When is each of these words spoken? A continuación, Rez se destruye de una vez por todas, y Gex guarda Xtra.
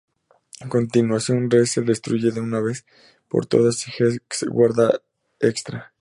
A 0.61 0.67
continuación, 0.67 1.51
Rez 1.51 1.69
se 1.73 1.81
destruye 1.81 2.31
de 2.31 2.41
una 2.41 2.59
vez 2.59 2.87
por 3.27 3.45
todas, 3.45 3.87
y 3.87 3.91
Gex 3.91 4.45
guarda 4.49 4.99
Xtra. 5.39 5.89